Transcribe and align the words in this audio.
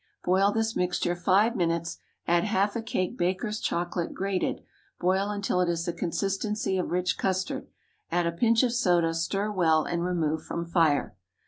Boil 0.23 0.51
this 0.51 0.75
mixture 0.75 1.15
five 1.15 1.55
minutes, 1.55 1.99
add 2.27 2.43
half 2.43 2.75
a 2.75 2.81
cake 2.81 3.19
Baker's 3.19 3.59
chocolate 3.59 4.15
(grated), 4.15 4.63
boil 4.99 5.29
until 5.29 5.61
it 5.61 5.69
is 5.69 5.85
the 5.85 5.93
consistency 5.93 6.79
of 6.79 6.89
rich 6.89 7.19
custard. 7.19 7.67
Add 8.11 8.25
a 8.25 8.31
pinch 8.31 8.63
of 8.63 8.73
soda, 8.73 9.13
stir 9.13 9.51
well, 9.51 9.83
and 9.83 10.03
remove 10.03 10.41
from 10.43 10.65
fire. 10.65 11.15